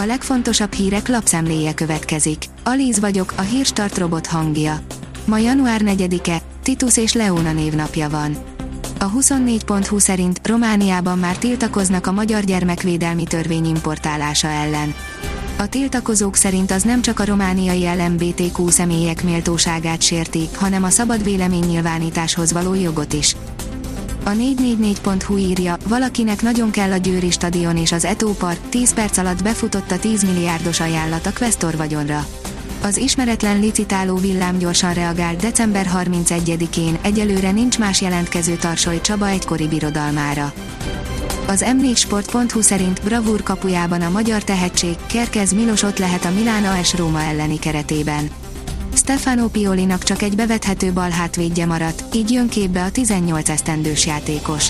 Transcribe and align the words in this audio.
A 0.00 0.04
legfontosabb 0.04 0.72
hírek 0.72 1.08
lapszemléje 1.08 1.74
következik. 1.74 2.44
Alíz 2.64 3.00
vagyok, 3.00 3.32
a 3.36 3.40
hírstart 3.40 3.98
robot 3.98 4.26
hangja. 4.26 4.80
Ma 5.24 5.38
január 5.38 5.80
4-e, 5.84 6.42
Titus 6.62 6.96
és 6.96 7.12
Leona 7.12 7.52
névnapja 7.52 8.08
van. 8.08 8.36
A 8.98 9.10
24.20 9.10 9.98
szerint 9.98 10.46
Romániában 10.46 11.18
már 11.18 11.36
tiltakoznak 11.36 12.06
a 12.06 12.12
magyar 12.12 12.44
gyermekvédelmi 12.44 13.24
törvény 13.24 13.64
importálása 13.66 14.48
ellen. 14.48 14.94
A 15.58 15.68
tiltakozók 15.68 16.36
szerint 16.36 16.70
az 16.70 16.82
nem 16.82 17.02
csak 17.02 17.20
a 17.20 17.24
romániai 17.24 17.84
LMBTQ 17.84 18.68
személyek 18.68 19.24
méltóságát 19.24 20.02
sérti, 20.02 20.48
hanem 20.54 20.82
a 20.82 20.90
szabad 20.90 21.24
véleménynyilvánításhoz 21.24 22.52
való 22.52 22.74
jogot 22.74 23.12
is. 23.12 23.36
A 24.28 24.30
444.hu 24.30 25.36
írja, 25.36 25.76
valakinek 25.86 26.42
nagyon 26.42 26.70
kell 26.70 26.92
a 26.92 26.96
Győri 26.96 27.30
stadion 27.30 27.76
és 27.76 27.92
az 27.92 28.04
Etópar, 28.04 28.58
10 28.68 28.94
perc 28.94 29.16
alatt 29.16 29.42
befutott 29.42 29.90
a 29.90 29.98
10 29.98 30.22
milliárdos 30.22 30.80
ajánlat 30.80 31.26
a 31.26 31.32
Questor 31.32 31.76
vagyonra. 31.76 32.26
Az 32.82 32.96
ismeretlen 32.96 33.60
licitáló 33.60 34.16
villám 34.16 34.58
gyorsan 34.58 34.94
reagált 34.94 35.40
december 35.40 35.90
31-én, 35.94 36.98
egyelőre 37.02 37.50
nincs 37.50 37.78
más 37.78 38.00
jelentkező 38.00 38.56
Tarsoly 38.56 39.00
Csaba 39.00 39.28
egykori 39.28 39.68
birodalmára. 39.68 40.52
Az 41.46 41.64
m4sport.hu 41.66 42.60
szerint 42.60 43.02
bravúr 43.02 43.42
kapujában 43.42 44.00
a 44.00 44.10
magyar 44.10 44.44
tehetség, 44.44 44.96
Kerkez 45.06 45.52
Milos 45.52 45.82
ott 45.82 45.98
lehet 45.98 46.24
a 46.24 46.30
Milán 46.30 46.64
AS 46.64 46.96
Róma 46.96 47.22
elleni 47.22 47.58
keretében. 47.58 48.30
Stefano 49.08 49.48
Piolinak 49.48 50.02
csak 50.02 50.22
egy 50.22 50.36
bevethető 50.36 50.92
bal 50.92 51.10
hátvédje 51.10 51.66
maradt, 51.66 52.14
így 52.14 52.30
jön 52.30 52.48
képbe 52.48 52.82
a 52.82 52.90
18 52.90 53.48
esztendős 53.48 54.06
játékos. 54.06 54.68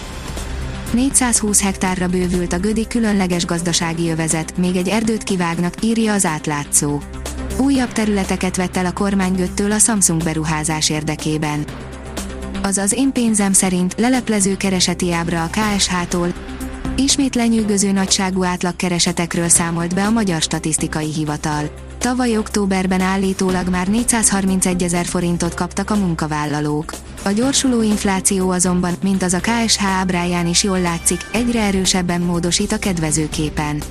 420 0.92 1.62
hektárra 1.62 2.08
bővült 2.08 2.52
a 2.52 2.58
Gödi 2.58 2.86
különleges 2.86 3.44
gazdasági 3.44 4.10
övezet, 4.10 4.56
még 4.56 4.76
egy 4.76 4.88
erdőt 4.88 5.22
kivágnak, 5.22 5.74
írja 5.82 6.12
az 6.12 6.24
átlátszó. 6.24 7.00
Újabb 7.60 7.92
területeket 7.92 8.56
vett 8.56 8.76
el 8.76 8.86
a 8.86 8.92
kormány 8.92 9.34
Göttől 9.34 9.72
a 9.72 9.78
Samsung 9.78 10.22
beruházás 10.22 10.90
érdekében. 10.90 11.64
Az 12.62 12.78
az 12.78 12.92
én 12.92 13.12
pénzem 13.12 13.52
szerint 13.52 13.94
leleplező 13.96 14.56
kereseti 14.56 15.12
ábra 15.12 15.42
a 15.42 15.50
KSH-tól, 15.50 16.32
ismét 16.98 17.34
lenyűgöző 17.34 17.92
nagyságú 17.92 18.44
átlagkeresetekről 18.44 19.48
számolt 19.48 19.94
be 19.94 20.04
a 20.04 20.10
Magyar 20.10 20.42
Statisztikai 20.42 21.12
Hivatal. 21.12 21.70
Tavaly 21.98 22.36
októberben 22.36 23.00
állítólag 23.00 23.68
már 23.68 23.88
431 23.88 24.82
ezer 24.82 25.06
forintot 25.06 25.54
kaptak 25.54 25.90
a 25.90 25.96
munkavállalók. 25.96 26.92
A 27.24 27.30
gyorsuló 27.30 27.82
infláció 27.82 28.50
azonban, 28.50 28.94
mint 29.02 29.22
az 29.22 29.32
a 29.32 29.40
KSH 29.40 29.84
ábráján 29.84 30.46
is 30.46 30.62
jól 30.62 30.80
látszik, 30.80 31.20
egyre 31.32 31.60
erősebben 31.60 32.20
módosít 32.20 32.72
a 32.72 32.78
kedvezőképen. 32.78 33.82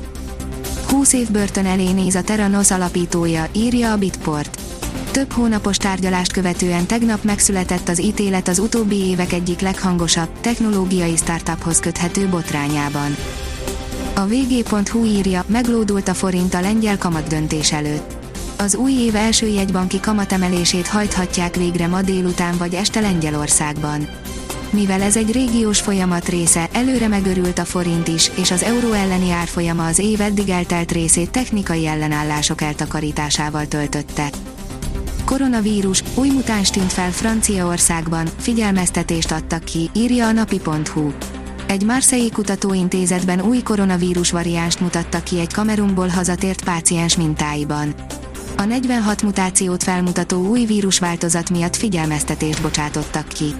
20 0.90 1.14
év 1.14 1.32
börtön 1.32 1.66
elé 1.66 1.92
néz 1.92 2.16
a 2.16 2.22
Terranos 2.22 2.72
alapítója, 2.72 3.48
írja 3.52 3.92
a 3.92 3.98
Bitport. 3.98 4.57
Több 5.18 5.32
hónapos 5.32 5.78
tárgyalást 5.78 6.32
követően 6.32 6.86
tegnap 6.86 7.23
megszületett 7.23 7.90
az 7.90 8.02
ítélet 8.02 8.48
az 8.48 8.60
utóbbi 8.60 8.96
évek 8.96 9.34
egyik 9.34 9.60
leghangosabb, 9.60 10.30
technológiai 10.42 11.16
startuphoz 11.16 11.80
köthető 11.80 12.28
botrányában. 12.28 13.16
A 14.16 14.26
vg.hu 14.26 15.06
írja, 15.06 15.44
meglódult 15.48 16.08
a 16.08 16.14
forint 16.14 16.54
a 16.54 16.62
lengyel 16.62 16.98
kamatdöntés 16.98 17.72
előtt. 17.72 18.14
Az 18.58 18.76
új 18.76 18.92
év 18.92 19.16
első 19.16 19.48
jegybanki 19.48 20.00
kamatemelését 20.00 20.88
hajthatják 20.88 21.56
végre 21.56 21.88
ma 21.88 22.02
délután 22.02 22.58
vagy 22.58 22.73
este 22.73 23.00
Lengyelországban. 23.00 24.08
Mivel 24.70 25.02
ez 25.02 25.18
egy 25.18 25.32
régiós 25.32 25.80
folyamat 25.80 26.30
része, 26.30 26.70
előre 26.73 27.08
megörült 27.08 27.60
a 27.60 27.66
forint 27.66 28.08
is, 28.08 28.32
és 28.36 28.52
az 28.52 28.64
euró 28.64 28.92
elleni 28.92 29.32
árfolyama 29.32 29.86
az 29.86 30.00
év 30.00 30.22
eddig 30.22 30.50
eltelt 30.50 30.92
részét 30.92 31.32
technikai 31.32 31.88
ellenállások 31.88 32.62
eltakarításával 32.62 33.68
töltötte. 33.68 34.30
Koronavírus, 35.28 36.03
új 36.16 36.30
mutáns 36.30 36.70
tűnt 36.70 36.94
fel 36.94 37.11
Franciaországban, 37.11 38.27
figyelmeztetést 38.38 39.32
adtak 39.32 39.64
ki, 39.64 39.89
írja 39.93 40.27
a 40.27 40.32
napi.hu. 40.32 41.11
Egy 41.65 41.83
Marseille 41.83 42.30
kutatóintézetben 42.33 43.42
új 43.42 43.61
koronavírus 43.61 44.32
variánst 44.32 44.80
mutattak 44.80 45.23
ki 45.23 45.39
egy 45.39 45.54
Kamerunból 45.54 46.08
hazatért 46.08 46.64
páciens 46.64 47.17
mintáiban. 47.17 47.93
A 48.58 48.64
46 48.64 49.21
mutációt 49.21 49.83
felmutató 49.83 50.48
új 50.48 50.66
vírusváltozat 50.66 51.49
miatt 51.49 51.76
figyelmeztetést 51.76 52.61
bocsátottak 52.61 53.27
ki. 53.27 53.55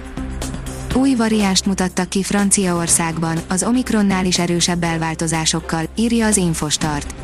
Új 0.94 1.14
variánst 1.14 1.66
mutattak 1.66 2.08
ki 2.08 2.22
Franciaországban, 2.22 3.38
az 3.48 3.62
Omikronnál 3.62 4.24
is 4.24 4.38
erősebb 4.38 4.82
elváltozásokkal, 4.82 5.84
írja 5.96 6.26
az 6.26 6.36
Infostart. 6.36 7.14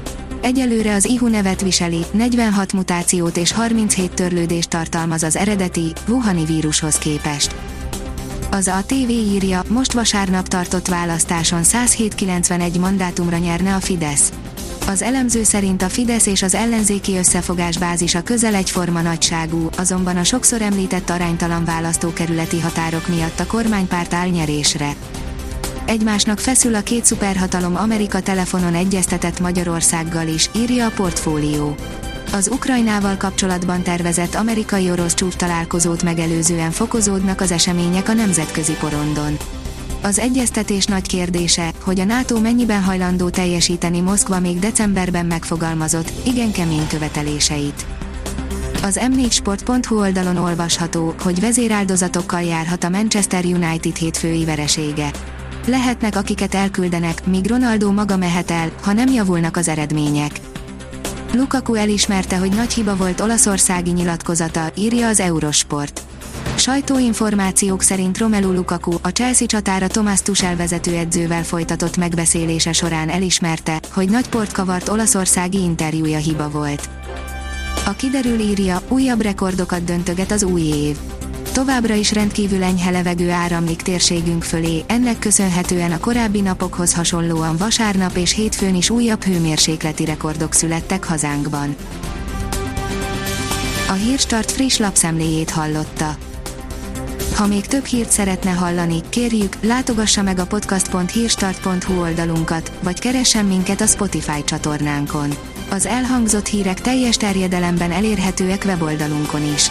Egyelőre 0.44 0.94
az 0.94 1.04
IHU 1.04 1.26
nevet 1.28 1.60
viseli, 1.60 2.04
46 2.12 2.72
mutációt 2.72 3.36
és 3.36 3.52
37 3.52 4.14
törlődést 4.14 4.68
tartalmaz 4.68 5.22
az 5.22 5.36
eredeti, 5.36 5.92
Wuhani 6.08 6.44
vírushoz 6.44 6.98
képest. 6.98 7.54
Az 8.50 8.66
a 8.66 8.82
TV 8.86 9.08
írja, 9.08 9.62
most 9.68 9.92
vasárnap 9.92 10.48
tartott 10.48 10.88
választáson 10.88 11.60
107-91 11.62 12.80
mandátumra 12.80 13.36
nyerne 13.36 13.74
a 13.74 13.80
Fidesz. 13.80 14.32
Az 14.86 15.02
elemző 15.02 15.42
szerint 15.42 15.82
a 15.82 15.88
Fidesz 15.88 16.26
és 16.26 16.42
az 16.42 16.54
ellenzéki 16.54 17.16
összefogás 17.16 17.78
bázisa 17.78 18.22
közel 18.22 18.54
egyforma 18.54 19.00
nagyságú, 19.00 19.68
azonban 19.76 20.16
a 20.16 20.24
sokszor 20.24 20.62
említett 20.62 21.10
aránytalan 21.10 21.64
választókerületi 21.64 22.60
határok 22.60 23.08
miatt 23.08 23.40
a 23.40 23.46
kormánypárt 23.46 24.14
áll 24.14 24.28
nyerésre. 24.28 24.94
Egymásnak 25.86 26.38
feszül 26.38 26.74
a 26.74 26.80
két 26.80 27.04
szuperhatalom 27.04 27.76
Amerika 27.76 28.20
telefonon 28.20 28.74
egyeztetett 28.74 29.40
Magyarországgal 29.40 30.28
is, 30.28 30.50
írja 30.56 30.86
a 30.86 30.90
portfólió. 30.90 31.74
Az 32.32 32.48
Ukrajnával 32.48 33.16
kapcsolatban 33.16 33.82
tervezett 33.82 34.34
amerikai-orosz 34.34 35.14
csúcs 35.14 35.34
találkozót 35.34 36.02
megelőzően 36.02 36.70
fokozódnak 36.70 37.40
az 37.40 37.50
események 37.50 38.08
a 38.08 38.12
nemzetközi 38.12 38.72
porondon. 38.72 39.36
Az 40.02 40.18
egyeztetés 40.18 40.84
nagy 40.84 41.06
kérdése, 41.06 41.72
hogy 41.82 42.00
a 42.00 42.04
NATO 42.04 42.40
mennyiben 42.40 42.82
hajlandó 42.82 43.28
teljesíteni 43.28 44.00
Moszkva 44.00 44.40
még 44.40 44.58
decemberben 44.58 45.26
megfogalmazott, 45.26 46.12
igen 46.26 46.52
kemény 46.52 46.86
követeléseit. 46.86 47.86
Az 48.82 49.00
m4sport.hu 49.02 49.98
oldalon 49.98 50.36
olvasható, 50.36 51.14
hogy 51.22 51.40
vezéráldozatokkal 51.40 52.42
járhat 52.42 52.84
a 52.84 52.88
Manchester 52.88 53.44
United 53.44 53.96
hétfői 53.96 54.44
veresége. 54.44 55.10
Lehetnek 55.66 56.16
akiket 56.16 56.54
elküldenek, 56.54 57.26
míg 57.26 57.46
Ronaldo 57.46 57.92
maga 57.92 58.16
mehet 58.16 58.50
el, 58.50 58.70
ha 58.82 58.92
nem 58.92 59.08
javulnak 59.08 59.56
az 59.56 59.68
eredmények. 59.68 60.40
Lukaku 61.32 61.74
elismerte, 61.74 62.36
hogy 62.38 62.54
nagy 62.54 62.72
hiba 62.72 62.96
volt 62.96 63.20
olaszországi 63.20 63.90
nyilatkozata, 63.90 64.72
írja 64.76 65.08
az 65.08 65.20
Eurosport. 65.20 66.02
Sajtóinformációk 66.54 67.82
szerint 67.82 68.18
Romelu 68.18 68.52
Lukaku 68.52 68.92
a 69.02 69.08
Chelsea 69.08 69.46
csatára 69.46 69.86
Thomas 69.86 70.22
Tuchel 70.22 70.56
vezetőedzővel 70.56 71.44
folytatott 71.44 71.96
megbeszélése 71.96 72.72
során 72.72 73.08
elismerte, 73.08 73.80
hogy 73.92 74.10
nagy 74.10 74.28
port 74.28 74.52
kavart 74.52 74.88
olaszországi 74.88 75.58
interjúja 75.58 76.18
hiba 76.18 76.50
volt. 76.50 76.88
A 77.86 77.92
kiderül 77.92 78.38
írja, 78.38 78.80
újabb 78.88 79.20
rekordokat 79.20 79.84
döntöget 79.84 80.32
az 80.32 80.42
új 80.42 80.62
év. 80.62 80.96
Továbbra 81.54 81.94
is 81.94 82.12
rendkívül 82.12 82.62
enyhe 82.62 82.90
levegő 82.90 83.30
áramlik 83.30 83.82
térségünk 83.82 84.42
fölé, 84.42 84.84
ennek 84.86 85.18
köszönhetően 85.18 85.92
a 85.92 85.98
korábbi 85.98 86.40
napokhoz 86.40 86.94
hasonlóan 86.94 87.56
vasárnap 87.56 88.16
és 88.16 88.34
hétfőn 88.34 88.74
is 88.74 88.90
újabb 88.90 89.24
hőmérsékleti 89.24 90.04
rekordok 90.04 90.52
születtek 90.52 91.04
hazánkban. 91.04 91.76
A 93.88 93.92
Hírstart 93.92 94.50
friss 94.50 94.76
lapszemléjét 94.76 95.50
hallotta. 95.50 96.16
Ha 97.36 97.46
még 97.46 97.66
több 97.66 97.84
hírt 97.84 98.10
szeretne 98.10 98.50
hallani, 98.50 99.00
kérjük, 99.08 99.56
látogassa 99.60 100.22
meg 100.22 100.38
a 100.38 100.46
podcast.hírstart.hu 100.46 102.00
oldalunkat, 102.00 102.72
vagy 102.82 102.98
keressen 102.98 103.44
minket 103.44 103.80
a 103.80 103.86
Spotify 103.86 104.44
csatornánkon. 104.44 105.34
Az 105.70 105.86
elhangzott 105.86 106.46
hírek 106.46 106.80
teljes 106.80 107.16
terjedelemben 107.16 107.90
elérhetőek 107.90 108.62
weboldalunkon 108.64 109.52
is. 109.54 109.70